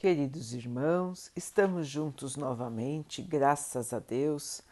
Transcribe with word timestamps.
Queridos 0.00 0.54
irmãos, 0.54 1.30
estamos 1.36 1.86
juntos 1.86 2.34
novamente, 2.34 3.20
graças 3.20 3.92
a 3.92 3.98
Deus. 3.98 4.62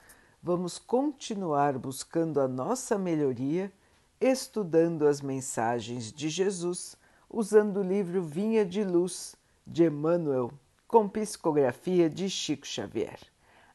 Vamos 0.42 0.78
continuar 0.78 1.76
buscando 1.76 2.40
a 2.40 2.48
nossa 2.48 2.96
melhoria, 2.96 3.70
estudando 4.18 5.06
as 5.06 5.20
mensagens 5.20 6.10
de 6.10 6.30
Jesus, 6.30 6.96
usando 7.28 7.80
o 7.80 7.82
livro 7.82 8.22
Vinha 8.22 8.64
de 8.64 8.82
Luz 8.82 9.36
de 9.66 9.84
Emmanuel, 9.84 10.50
com 10.86 11.06
psicografia 11.06 12.08
de 12.08 12.30
Chico 12.30 12.66
Xavier. 12.66 13.20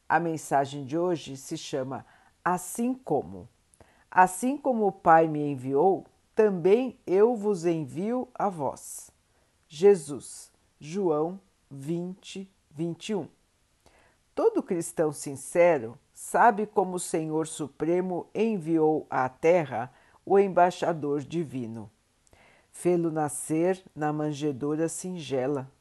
A 0.09 0.19
mensagem 0.19 0.83
de 0.83 0.97
hoje 0.97 1.37
se 1.37 1.55
chama 1.55 2.03
Assim 2.43 2.95
como. 2.95 3.47
Assim 4.09 4.57
como 4.57 4.87
o 4.87 4.91
Pai 4.91 5.27
me 5.27 5.51
enviou, 5.51 6.07
também 6.33 6.97
eu 7.05 7.35
vos 7.35 7.63
envio 7.63 8.27
a 8.33 8.49
vós. 8.49 9.11
Jesus 9.67 10.51
João 10.85 11.39
20, 11.71 12.51
21. 12.71 13.29
Todo 14.35 14.61
cristão 14.61 15.13
sincero 15.13 15.97
sabe 16.13 16.65
como 16.65 16.97
o 16.97 16.99
Senhor 16.99 17.47
Supremo 17.47 18.27
enviou 18.35 19.07
à 19.09 19.29
Terra 19.29 19.93
o 20.25 20.37
embaixador 20.37 21.21
divino. 21.21 21.89
Fê-lo 22.69 23.11
nascer 23.11 23.81
na 23.95 24.11
manjedoura 24.11 24.89
singela, 24.89 25.71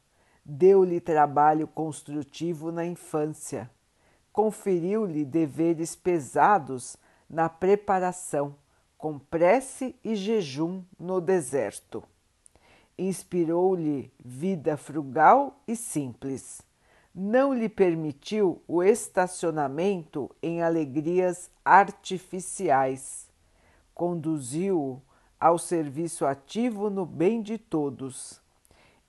deu-lhe 0.44 1.00
trabalho 1.00 1.66
construtivo 1.66 2.70
na 2.70 2.86
infância, 2.86 3.68
conferiu-lhe 4.32 5.24
deveres 5.24 5.96
pesados 5.96 6.96
na 7.28 7.48
preparação, 7.48 8.54
com 8.96 9.18
prece 9.18 9.96
e 10.04 10.14
jejum 10.14 10.84
no 10.96 11.20
deserto 11.20 12.04
inspirou-lhe 12.98 14.12
vida 14.22 14.76
frugal 14.76 15.60
e 15.66 15.74
simples. 15.74 16.62
Não 17.14 17.52
lhe 17.52 17.68
permitiu 17.68 18.62
o 18.66 18.82
estacionamento 18.82 20.30
em 20.42 20.62
alegrias 20.62 21.50
artificiais. 21.64 23.28
Conduziu-o 23.94 25.02
ao 25.38 25.58
serviço 25.58 26.24
ativo 26.24 26.88
no 26.88 27.04
bem 27.04 27.42
de 27.42 27.58
todos. 27.58 28.40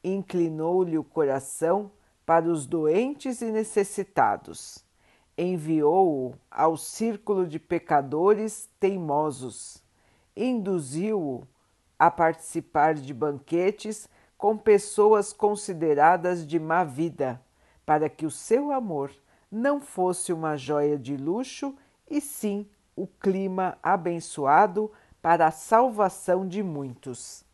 Inclinou-lhe 0.03 0.97
o 0.97 1.03
coração 1.03 1.91
para 2.25 2.49
os 2.49 2.65
doentes 2.65 3.41
e 3.41 3.51
necessitados. 3.51 4.83
Enviou-o 5.37 6.35
ao 6.51 6.75
círculo 6.75 7.47
de 7.47 7.59
pecadores 7.59 8.69
teimosos. 8.79 9.81
Induziu-o 10.35 11.47
a 12.05 12.11
participar 12.11 12.95
de 12.95 13.13
banquetes 13.13 14.09
com 14.37 14.57
pessoas 14.57 15.31
consideradas 15.31 16.45
de 16.45 16.59
má 16.59 16.83
vida, 16.83 17.41
para 17.85 18.09
que 18.09 18.25
o 18.25 18.31
seu 18.31 18.73
amor 18.73 19.09
não 19.49 19.79
fosse 19.79 20.33
uma 20.33 20.57
joia 20.57 20.99
de 20.99 21.15
luxo 21.15 21.73
e 22.09 22.19
sim 22.19 22.67
o 22.93 23.07
clima 23.07 23.77
abençoado 23.81 24.91
para 25.21 25.47
a 25.47 25.51
salvação 25.51 26.45
de 26.45 26.61
muitos. 26.61 27.45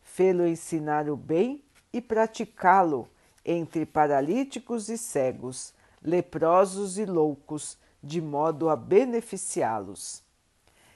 Fê-lo 0.00 0.46
ensinar 0.46 1.08
o 1.08 1.16
bem 1.16 1.64
e 1.92 2.00
praticá-lo 2.00 3.08
entre 3.44 3.84
paralíticos 3.84 4.88
e 4.88 4.96
cegos, 4.96 5.74
leprosos 6.00 6.96
e 6.96 7.04
loucos, 7.04 7.76
de 8.00 8.20
modo 8.20 8.68
a 8.68 8.76
beneficiá-los. 8.76 10.22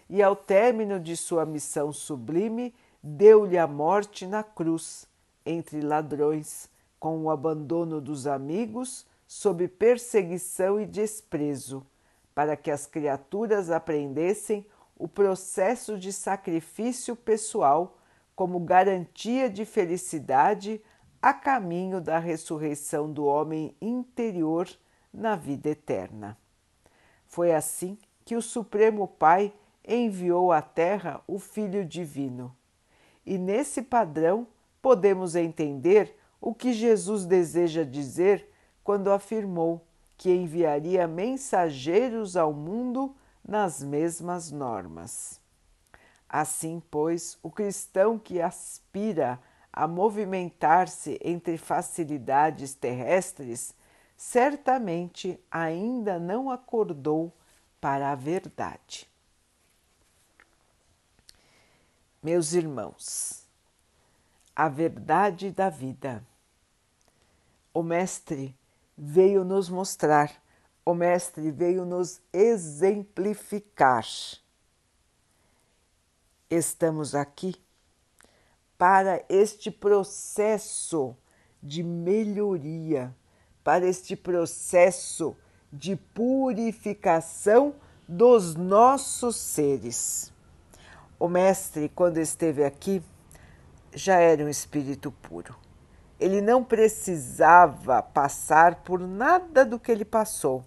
E 0.08 0.22
ao 0.22 0.36
término 0.36 1.00
de 1.00 1.16
sua 1.16 1.44
missão 1.44 1.92
sublime, 1.92 2.72
deu-lhe 3.06 3.58
a 3.58 3.66
morte 3.66 4.26
na 4.26 4.42
cruz, 4.42 5.06
entre 5.44 5.82
ladrões, 5.82 6.70
com 6.98 7.22
o 7.22 7.30
abandono 7.30 8.00
dos 8.00 8.26
amigos, 8.26 9.06
sob 9.26 9.68
perseguição 9.68 10.80
e 10.80 10.86
desprezo, 10.86 11.86
para 12.34 12.56
que 12.56 12.70
as 12.70 12.86
criaturas 12.86 13.70
aprendessem 13.70 14.66
o 14.96 15.06
processo 15.06 15.98
de 15.98 16.14
sacrifício 16.14 17.14
pessoal 17.14 17.98
como 18.34 18.58
garantia 18.58 19.50
de 19.50 19.66
felicidade 19.66 20.80
a 21.20 21.34
caminho 21.34 22.00
da 22.00 22.18
ressurreição 22.18 23.12
do 23.12 23.26
homem 23.26 23.76
interior 23.82 24.66
na 25.12 25.36
vida 25.36 25.68
eterna. 25.68 26.38
Foi 27.26 27.52
assim 27.52 27.98
que 28.24 28.34
o 28.34 28.40
Supremo 28.40 29.06
Pai 29.06 29.52
enviou 29.86 30.50
à 30.50 30.62
Terra 30.62 31.20
o 31.26 31.38
Filho 31.38 31.84
Divino 31.84 32.54
e 33.24 33.38
nesse 33.38 33.82
padrão 33.82 34.46
podemos 34.82 35.34
entender 35.34 36.16
o 36.40 36.54
que 36.54 36.72
Jesus 36.72 37.24
deseja 37.24 37.84
dizer 37.84 38.48
quando 38.82 39.10
afirmou 39.10 39.86
que 40.16 40.30
enviaria 40.30 41.06
mensageiros 41.06 42.36
ao 42.36 42.52
mundo 42.52 43.14
nas 43.46 43.82
mesmas 43.82 44.50
normas. 44.50 45.40
Assim, 46.28 46.82
pois, 46.90 47.38
o 47.42 47.50
cristão 47.50 48.18
que 48.18 48.40
aspira 48.40 49.40
a 49.72 49.88
movimentar-se 49.88 51.18
entre 51.22 51.56
facilidades 51.56 52.74
terrestres 52.74 53.74
certamente 54.16 55.40
ainda 55.50 56.18
não 56.18 56.50
acordou 56.50 57.32
para 57.80 58.12
a 58.12 58.14
verdade. 58.14 59.08
Meus 62.24 62.54
irmãos, 62.54 63.44
a 64.56 64.66
verdade 64.66 65.50
da 65.50 65.68
vida. 65.68 66.26
O 67.74 67.82
Mestre 67.82 68.56
veio 68.96 69.44
nos 69.44 69.68
mostrar, 69.68 70.32
o 70.86 70.94
Mestre 70.94 71.50
veio 71.50 71.84
nos 71.84 72.22
exemplificar. 72.32 74.06
Estamos 76.48 77.14
aqui 77.14 77.62
para 78.78 79.22
este 79.28 79.70
processo 79.70 81.14
de 81.62 81.82
melhoria, 81.82 83.14
para 83.62 83.86
este 83.86 84.16
processo 84.16 85.36
de 85.70 85.94
purificação 85.94 87.74
dos 88.08 88.54
nossos 88.54 89.36
seres. 89.36 90.32
O 91.18 91.28
Mestre, 91.28 91.88
quando 91.88 92.18
esteve 92.18 92.64
aqui, 92.64 93.02
já 93.92 94.18
era 94.18 94.44
um 94.44 94.48
espírito 94.48 95.12
puro. 95.12 95.54
Ele 96.18 96.40
não 96.40 96.64
precisava 96.64 98.02
passar 98.02 98.82
por 98.82 99.00
nada 99.00 99.64
do 99.64 99.78
que 99.78 99.92
ele 99.92 100.04
passou, 100.04 100.64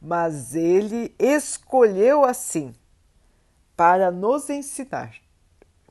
mas 0.00 0.54
ele 0.54 1.14
escolheu 1.18 2.24
assim 2.24 2.74
para 3.76 4.10
nos 4.10 4.48
ensinar, 4.50 5.14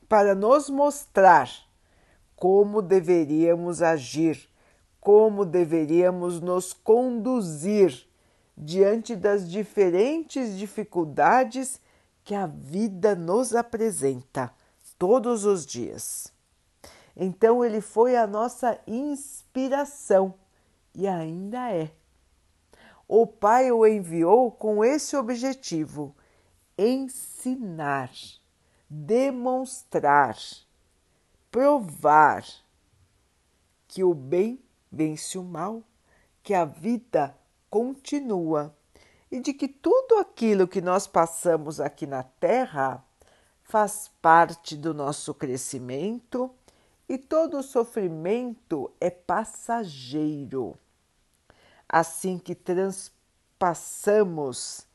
para 0.08 0.34
nos 0.34 0.68
mostrar 0.68 1.48
como 2.34 2.82
deveríamos 2.82 3.82
agir, 3.82 4.48
como 5.00 5.44
deveríamos 5.44 6.40
nos 6.40 6.72
conduzir 6.72 8.06
diante 8.56 9.14
das 9.14 9.48
diferentes 9.48 10.56
dificuldades 10.56 11.80
que 12.26 12.34
a 12.34 12.44
vida 12.44 13.14
nos 13.14 13.54
apresenta 13.54 14.52
todos 14.98 15.44
os 15.44 15.64
dias. 15.64 16.32
Então, 17.16 17.64
ele 17.64 17.80
foi 17.80 18.16
a 18.16 18.26
nossa 18.26 18.80
inspiração 18.84 20.34
e 20.92 21.06
ainda 21.06 21.72
é. 21.72 21.92
O 23.06 23.28
Pai 23.28 23.70
o 23.70 23.86
enviou 23.86 24.50
com 24.50 24.84
esse 24.84 25.16
objetivo: 25.16 26.16
ensinar, 26.76 28.10
demonstrar, 28.90 30.36
provar 31.48 32.44
que 33.86 34.02
o 34.02 34.12
bem 34.12 34.60
vence 34.90 35.38
o 35.38 35.44
mal, 35.44 35.80
que 36.42 36.54
a 36.54 36.64
vida 36.64 37.38
continua 37.70 38.74
e 39.36 39.40
de 39.40 39.52
que 39.52 39.68
tudo 39.68 40.16
aquilo 40.16 40.66
que 40.66 40.80
nós 40.80 41.06
passamos 41.06 41.78
aqui 41.78 42.06
na 42.06 42.22
Terra 42.22 43.04
faz 43.62 44.10
parte 44.22 44.74
do 44.74 44.94
nosso 44.94 45.34
crescimento 45.34 46.50
e 47.06 47.18
todo 47.18 47.62
sofrimento 47.62 48.90
é 48.98 49.10
passageiro. 49.10 50.74
Assim 51.86 52.38
que 52.38 52.54
transpassamos 52.54 54.86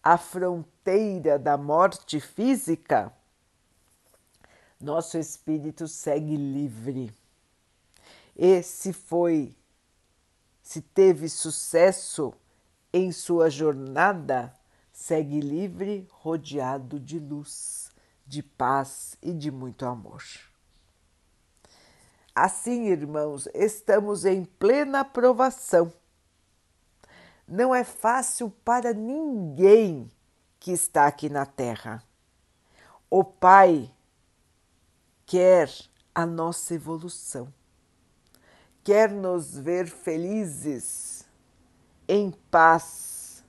a 0.00 0.16
fronteira 0.16 1.36
da 1.36 1.56
morte 1.56 2.20
física, 2.20 3.12
nosso 4.80 5.18
espírito 5.18 5.88
segue 5.88 6.36
livre. 6.36 7.12
E 8.36 8.62
se 8.62 8.92
foi, 8.92 9.52
se 10.62 10.80
teve 10.80 11.28
sucesso 11.28 12.32
em 12.92 13.10
sua 13.10 13.48
jornada, 13.48 14.52
segue 14.92 15.40
livre, 15.40 16.06
rodeado 16.10 17.00
de 17.00 17.18
luz, 17.18 17.90
de 18.26 18.42
paz 18.42 19.16
e 19.22 19.32
de 19.32 19.50
muito 19.50 19.86
amor. 19.86 20.22
Assim, 22.34 22.86
irmãos, 22.86 23.46
estamos 23.54 24.24
em 24.24 24.44
plena 24.44 25.04
provação. 25.04 25.92
Não 27.46 27.74
é 27.74 27.84
fácil 27.84 28.50
para 28.64 28.94
ninguém 28.94 30.10
que 30.58 30.72
está 30.72 31.06
aqui 31.06 31.28
na 31.28 31.44
Terra. 31.44 32.02
O 33.10 33.22
Pai 33.22 33.92
quer 35.26 35.70
a 36.14 36.24
nossa 36.24 36.74
evolução, 36.74 37.52
quer 38.82 39.10
nos 39.10 39.58
ver 39.58 39.86
felizes, 39.86 41.21
em 42.12 42.30
paz, 42.50 43.42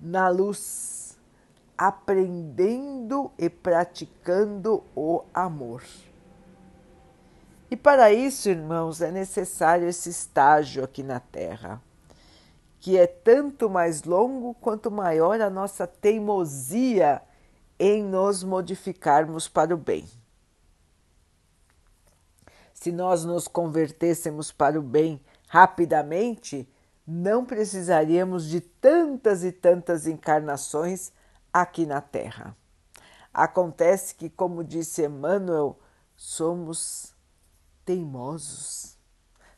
na 0.00 0.28
luz, 0.28 1.18
aprendendo 1.76 3.32
e 3.36 3.50
praticando 3.50 4.84
o 4.94 5.24
amor. 5.34 5.82
E 7.68 7.76
para 7.76 8.12
isso, 8.12 8.48
irmãos, 8.48 9.00
é 9.00 9.10
necessário 9.10 9.88
esse 9.88 10.10
estágio 10.10 10.84
aqui 10.84 11.02
na 11.02 11.18
Terra, 11.18 11.82
que 12.78 12.96
é 12.96 13.04
tanto 13.04 13.68
mais 13.68 14.04
longo 14.04 14.54
quanto 14.60 14.92
maior 14.92 15.40
a 15.40 15.50
nossa 15.50 15.84
teimosia 15.84 17.20
em 17.80 18.00
nos 18.00 18.44
modificarmos 18.44 19.48
para 19.48 19.74
o 19.74 19.76
bem. 19.76 20.08
Se 22.72 22.92
nós 22.92 23.24
nos 23.24 23.48
convertêssemos 23.48 24.52
para 24.52 24.78
o 24.78 24.82
bem 24.82 25.20
rapidamente, 25.48 26.68
não 27.06 27.44
precisaríamos 27.44 28.46
de 28.48 28.60
tantas 28.60 29.44
e 29.44 29.52
tantas 29.52 30.06
encarnações 30.06 31.12
aqui 31.52 31.86
na 31.86 32.00
Terra. 32.00 32.56
Acontece 33.32 34.14
que, 34.14 34.30
como 34.30 34.64
disse 34.64 35.04
Emmanuel, 35.04 35.78
somos 36.16 37.14
teimosos. 37.84 38.96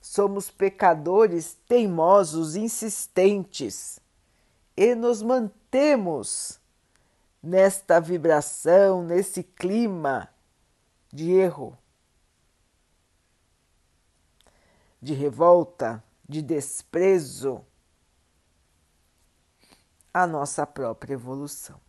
Somos 0.01 0.51
pecadores 0.51 1.55
teimosos, 1.69 2.57
insistentes 2.57 4.01
e 4.77 4.95
nos 4.95 5.23
mantemos 5.23 6.61
nesta 7.43 7.99
vibração, 7.99 9.03
nesse 9.03 9.43
clima 9.43 10.29
de 11.13 11.33
erro, 11.33 11.77
de 15.01 15.15
revolta, 15.15 16.03
de 16.29 16.43
desprezo 16.43 17.65
à 20.13 20.27
nossa 20.27 20.67
própria 20.67 21.15
evolução. 21.15 21.81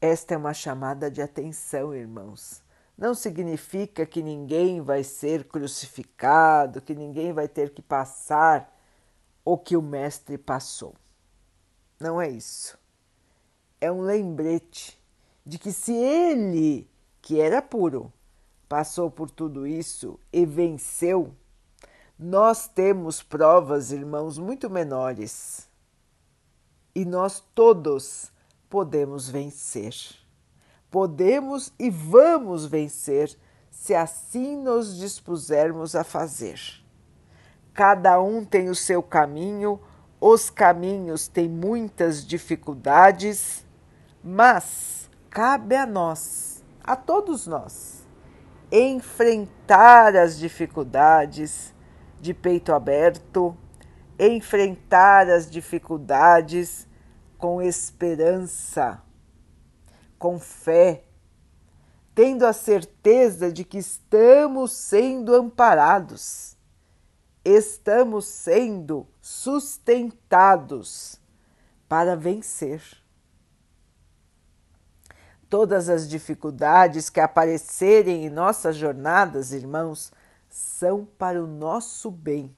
Esta 0.00 0.34
é 0.34 0.36
uma 0.36 0.54
chamada 0.54 1.10
de 1.10 1.22
atenção, 1.22 1.94
irmãos. 1.94 2.62
Não 2.96 3.14
significa 3.14 4.04
que 4.04 4.22
ninguém 4.22 4.80
vai 4.80 5.04
ser 5.04 5.44
crucificado, 5.44 6.82
que 6.82 6.94
ninguém 6.94 7.32
vai 7.32 7.48
ter 7.48 7.70
que 7.70 7.80
passar 7.80 8.76
o 9.44 9.56
que 9.56 9.76
o 9.76 9.82
Mestre 9.82 10.38
passou. 10.38 10.94
Não 12.00 12.20
é 12.20 12.28
isso. 12.28 12.78
É 13.80 13.90
um 13.90 14.00
lembrete 14.00 15.00
de 15.44 15.58
que 15.58 15.72
se 15.72 15.92
ele, 15.92 16.88
que 17.20 17.40
era 17.40 17.60
puro, 17.60 18.12
passou 18.72 19.10
por 19.10 19.30
tudo 19.30 19.66
isso 19.66 20.18
e 20.32 20.46
venceu, 20.46 21.34
nós 22.18 22.66
temos 22.66 23.22
provas, 23.22 23.92
irmãos, 23.92 24.38
muito 24.38 24.70
menores. 24.70 25.68
E 26.94 27.04
nós 27.04 27.44
todos 27.54 28.32
podemos 28.70 29.28
vencer. 29.28 29.94
Podemos 30.90 31.70
e 31.78 31.90
vamos 31.90 32.64
vencer 32.64 33.38
se 33.70 33.94
assim 33.94 34.56
nos 34.56 34.96
dispusermos 34.96 35.94
a 35.94 36.02
fazer. 36.02 36.58
Cada 37.74 38.22
um 38.22 38.42
tem 38.42 38.70
o 38.70 38.74
seu 38.74 39.02
caminho, 39.02 39.78
os 40.18 40.48
caminhos 40.48 41.28
têm 41.28 41.46
muitas 41.46 42.26
dificuldades, 42.26 43.66
mas 44.24 45.10
cabe 45.28 45.76
a 45.76 45.84
nós, 45.84 46.64
a 46.82 46.96
todos 46.96 47.46
nós, 47.46 48.01
enfrentar 48.74 50.16
as 50.16 50.38
dificuldades 50.38 51.74
de 52.18 52.32
peito 52.32 52.72
aberto, 52.72 53.54
enfrentar 54.18 55.28
as 55.28 55.50
dificuldades 55.50 56.88
com 57.36 57.60
esperança, 57.60 59.02
com 60.18 60.40
fé, 60.40 61.04
tendo 62.14 62.46
a 62.46 62.54
certeza 62.54 63.52
de 63.52 63.62
que 63.62 63.76
estamos 63.76 64.72
sendo 64.72 65.34
amparados, 65.34 66.56
estamos 67.44 68.24
sendo 68.24 69.06
sustentados 69.20 71.20
para 71.86 72.16
vencer. 72.16 73.01
Todas 75.52 75.90
as 75.90 76.08
dificuldades 76.08 77.10
que 77.10 77.20
aparecerem 77.20 78.24
em 78.24 78.30
nossas 78.30 78.74
jornadas, 78.74 79.52
irmãos, 79.52 80.10
são 80.48 81.04
para 81.04 81.44
o 81.44 81.46
nosso 81.46 82.10
bem, 82.10 82.56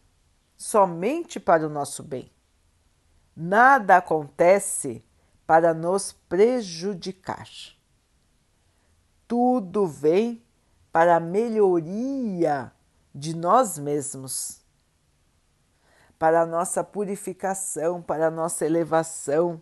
somente 0.56 1.41
para 1.41 1.67
o 1.67 1.69
nosso 1.69 2.05
bem 2.05 2.31
nada 3.37 3.96
acontece 3.96 5.05
para 5.46 5.75
nos 5.75 6.12
prejudicar. 6.12 7.49
Tudo 9.26 9.87
vem 9.87 10.43
para 10.93 11.17
a 11.17 11.20
melhoria 11.20 12.73
de 13.14 13.35
nós 13.35 13.79
mesmos, 13.79 14.61
para 16.19 16.43
a 16.43 16.47
nossa 16.47 16.85
purificação, 16.85 18.00
para 18.00 18.29
a 18.29 18.31
nossa 18.31 18.64
elevação. 18.64 19.61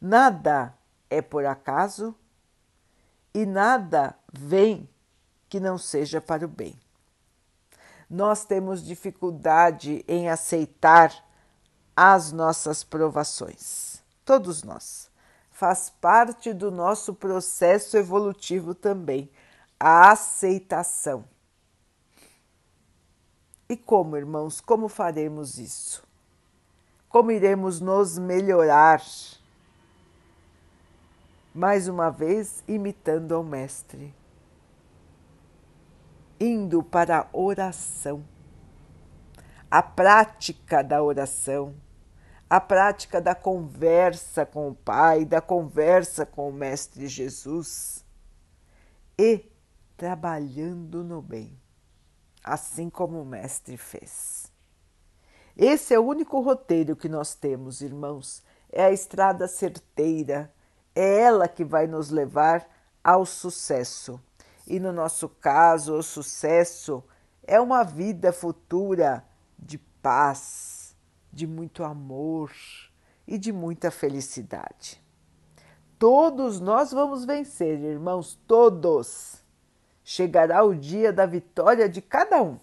Nada 0.00 0.74
é 1.10 1.20
por 1.20 1.44
acaso 1.44 2.14
e 3.34 3.44
nada 3.44 4.16
vem 4.32 4.88
que 5.48 5.60
não 5.60 5.76
seja 5.76 6.20
para 6.20 6.46
o 6.46 6.48
bem. 6.48 6.78
Nós 8.08 8.44
temos 8.44 8.84
dificuldade 8.84 10.04
em 10.08 10.28
aceitar 10.28 11.12
as 11.94 12.32
nossas 12.32 12.82
provações. 12.82 14.02
Todos 14.24 14.62
nós. 14.62 15.10
Faz 15.50 15.90
parte 15.90 16.54
do 16.54 16.70
nosso 16.70 17.12
processo 17.12 17.96
evolutivo 17.98 18.74
também, 18.74 19.30
a 19.78 20.10
aceitação. 20.10 21.24
E 23.68 23.76
como, 23.76 24.16
irmãos, 24.16 24.60
como 24.60 24.88
faremos 24.88 25.58
isso? 25.58 26.02
Como 27.10 27.30
iremos 27.30 27.80
nos 27.80 28.16
melhorar? 28.16 29.02
Mais 31.52 31.88
uma 31.88 32.10
vez, 32.10 32.62
imitando 32.66 33.34
ao 33.34 33.42
Mestre, 33.42 34.14
indo 36.38 36.82
para 36.82 37.20
a 37.20 37.28
oração, 37.32 38.24
a 39.70 39.82
prática 39.82 40.82
da 40.82 41.02
oração 41.02 41.74
a 42.50 42.60
prática 42.60 43.20
da 43.20 43.32
conversa 43.32 44.44
com 44.44 44.70
o 44.70 44.74
Pai, 44.74 45.24
da 45.24 45.40
conversa 45.40 46.26
com 46.26 46.48
o 46.48 46.52
Mestre 46.52 47.06
Jesus 47.06 48.04
e 49.16 49.48
trabalhando 49.96 51.04
no 51.04 51.22
bem, 51.22 51.56
assim 52.42 52.90
como 52.90 53.22
o 53.22 53.24
Mestre 53.24 53.76
fez. 53.76 54.52
Esse 55.56 55.94
é 55.94 55.98
o 56.00 56.04
único 56.04 56.40
roteiro 56.40 56.96
que 56.96 57.08
nós 57.08 57.36
temos, 57.36 57.82
irmãos, 57.82 58.42
é 58.72 58.82
a 58.82 58.90
estrada 58.90 59.46
certeira, 59.46 60.52
é 60.94 61.20
ela 61.20 61.48
que 61.48 61.64
vai 61.64 61.86
nos 61.86 62.10
levar 62.10 62.68
ao 63.02 63.24
sucesso. 63.24 64.20
E 64.66 64.78
no 64.78 64.92
nosso 64.92 65.28
caso, 65.28 65.94
o 65.94 66.02
sucesso 66.02 67.02
é 67.42 67.60
uma 67.60 67.82
vida 67.82 68.32
futura 68.32 69.24
de 69.58 69.78
paz 69.78 70.96
de 71.32 71.46
muito 71.46 71.84
amor 71.84 72.52
e 73.26 73.38
de 73.38 73.52
muita 73.52 73.90
felicidade. 73.90 75.02
Todos 75.98 76.60
nós 76.60 76.92
vamos 76.92 77.24
vencer, 77.24 77.78
irmãos, 77.80 78.38
todos. 78.46 79.44
Chegará 80.02 80.64
o 80.64 80.74
dia 80.74 81.12
da 81.12 81.26
vitória 81.26 81.88
de 81.88 82.00
cada 82.00 82.42
um, 82.42 82.58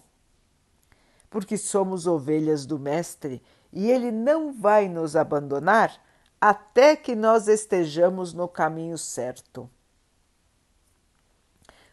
porque 1.30 1.56
somos 1.56 2.06
ovelhas 2.06 2.66
do 2.66 2.78
Mestre 2.78 3.42
e 3.72 3.90
ele 3.90 4.10
não 4.10 4.52
vai 4.52 4.88
nos 4.88 5.16
abandonar 5.16 5.98
até 6.40 6.94
que 6.96 7.14
nós 7.14 7.48
estejamos 7.48 8.32
no 8.32 8.48
caminho 8.48 8.96
certo. 8.96 9.68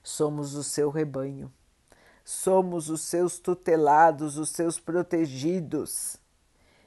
Somos 0.03 0.53
o 0.53 0.63
seu 0.63 0.89
rebanho, 0.89 1.51
somos 2.23 2.89
os 2.89 3.01
seus 3.01 3.39
tutelados, 3.39 4.37
os 4.37 4.49
seus 4.49 4.79
protegidos 4.79 6.19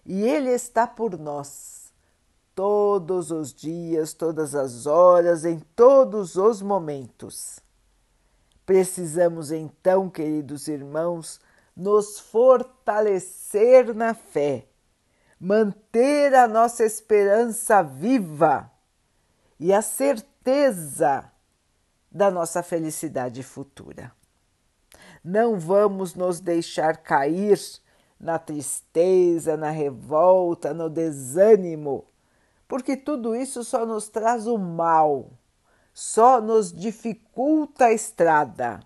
e 0.08 0.22
Ele 0.22 0.48
está 0.48 0.86
por 0.86 1.18
nós, 1.18 1.92
todos 2.54 3.30
os 3.30 3.52
dias, 3.52 4.14
todas 4.14 4.54
as 4.54 4.86
horas, 4.86 5.44
em 5.44 5.58
todos 5.76 6.36
os 6.36 6.62
momentos. 6.62 7.60
Precisamos 8.64 9.52
então, 9.52 10.08
queridos 10.08 10.66
irmãos, 10.66 11.38
nos 11.76 12.18
fortalecer 12.18 13.94
na 13.94 14.14
fé, 14.14 14.66
manter 15.40 16.34
a 16.34 16.48
nossa 16.48 16.84
esperança 16.84 17.82
viva 17.82 18.70
e 19.58 19.72
a 19.72 19.82
certeza 19.82 21.30
da 22.10 22.30
nossa 22.30 22.62
felicidade 22.62 23.42
futura. 23.42 24.12
Não 25.22 25.58
vamos 25.58 26.14
nos 26.14 26.40
deixar 26.40 26.96
cair 26.98 27.58
na 28.18 28.38
tristeza, 28.38 29.56
na 29.56 29.70
revolta, 29.70 30.74
no 30.74 30.88
desânimo, 30.88 32.06
porque 32.66 32.96
tudo 32.96 33.34
isso 33.34 33.62
só 33.62 33.86
nos 33.86 34.08
traz 34.08 34.46
o 34.46 34.58
mal, 34.58 35.30
só 35.92 36.40
nos 36.40 36.72
dificulta 36.72 37.86
a 37.86 37.92
estrada. 37.92 38.80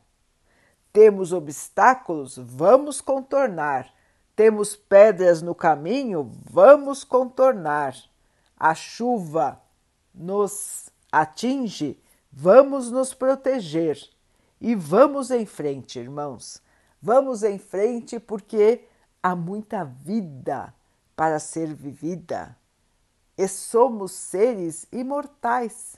Temos 0.93 1.33
obstáculos? 1.33 2.37
Vamos 2.37 3.01
contornar. 3.01 3.93
Temos 4.43 4.75
pedras 4.75 5.41
no 5.41 5.55
caminho? 5.55 6.29
Vamos 6.51 7.05
contornar. 7.05 7.95
A 8.57 8.75
chuva 8.75 9.63
nos 10.13 10.91
atinge? 11.13 11.97
Vamos 12.33 12.91
nos 12.91 13.15
proteger. 13.15 14.03
E 14.61 14.75
vamos 14.75 15.31
em 15.31 15.47
frente, 15.47 16.01
irmãos. 16.01 16.61
Vamos 17.01 17.45
em 17.45 17.57
frente 17.57 18.19
porque 18.19 18.85
há 19.23 19.37
muita 19.37 19.85
vida 19.85 20.75
para 21.15 21.39
ser 21.39 21.73
vivida 21.73 22.57
e 23.39 23.47
somos 23.47 24.11
seres 24.11 24.89
imortais. 24.91 25.95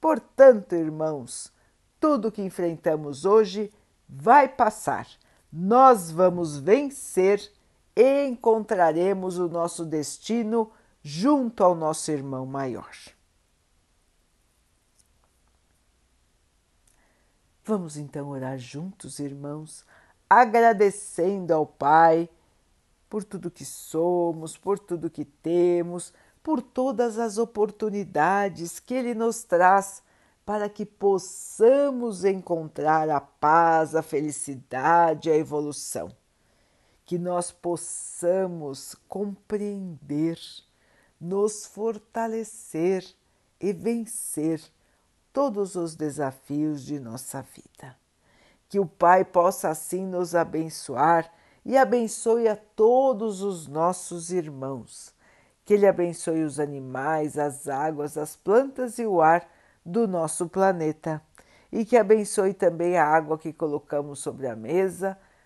Portanto, 0.00 0.74
irmãos, 0.74 1.52
tudo 2.00 2.32
que 2.32 2.42
enfrentamos 2.42 3.24
hoje 3.24 3.72
vai 4.08 4.48
passar. 4.48 5.06
Nós 5.52 6.10
vamos 6.10 6.58
vencer 6.58 7.53
encontraremos 7.96 9.38
o 9.38 9.48
nosso 9.48 9.84
destino 9.84 10.70
junto 11.02 11.62
ao 11.62 11.74
nosso 11.74 12.10
irmão 12.10 12.44
maior. 12.46 12.90
Vamos 17.64 17.96
então 17.96 18.28
orar 18.28 18.58
juntos, 18.58 19.18
irmãos, 19.18 19.84
agradecendo 20.28 21.54
ao 21.54 21.66
Pai 21.66 22.28
por 23.08 23.24
tudo 23.24 23.50
que 23.50 23.64
somos, 23.64 24.56
por 24.56 24.78
tudo 24.78 25.08
que 25.08 25.24
temos, 25.24 26.12
por 26.42 26.60
todas 26.60 27.18
as 27.18 27.38
oportunidades 27.38 28.78
que 28.78 28.92
Ele 28.92 29.14
nos 29.14 29.44
traz 29.44 30.02
para 30.44 30.68
que 30.68 30.84
possamos 30.84 32.24
encontrar 32.24 33.08
a 33.08 33.20
paz, 33.20 33.94
a 33.94 34.02
felicidade, 34.02 35.30
a 35.30 35.36
evolução. 35.36 36.10
Que 37.04 37.18
nós 37.18 37.50
possamos 37.50 38.94
compreender, 39.08 40.38
nos 41.20 41.66
fortalecer 41.66 43.04
e 43.60 43.72
vencer 43.72 44.60
todos 45.32 45.74
os 45.74 45.94
desafios 45.94 46.84
de 46.84 46.98
nossa 46.98 47.42
vida. 47.42 47.96
Que 48.68 48.78
o 48.78 48.86
Pai 48.86 49.24
possa 49.24 49.68
assim 49.68 50.06
nos 50.06 50.34
abençoar 50.34 51.30
e 51.64 51.76
abençoe 51.76 52.48
a 52.48 52.56
todos 52.56 53.42
os 53.42 53.66
nossos 53.66 54.30
irmãos. 54.30 55.14
Que 55.64 55.74
Ele 55.74 55.86
abençoe 55.86 56.42
os 56.42 56.60
animais, 56.60 57.38
as 57.38 57.68
águas, 57.68 58.18
as 58.18 58.36
plantas 58.36 58.98
e 58.98 59.06
o 59.06 59.20
ar 59.20 59.48
do 59.84 60.06
nosso 60.06 60.48
planeta. 60.48 61.22
E 61.72 61.84
que 61.84 61.96
abençoe 61.96 62.54
também 62.54 62.96
a 62.96 63.06
água 63.06 63.38
que 63.38 63.52
colocamos 63.52 64.20
sobre 64.20 64.46
a 64.46 64.54
mesa, 64.54 65.18